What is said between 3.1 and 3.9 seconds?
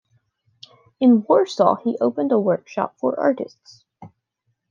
artists.